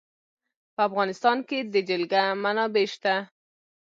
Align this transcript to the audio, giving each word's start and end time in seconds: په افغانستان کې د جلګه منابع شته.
په 0.75 0.81
افغانستان 0.89 1.37
کې 1.47 1.59
د 1.73 1.75
جلګه 1.89 2.23
منابع 2.43 2.85
شته. 2.93 3.15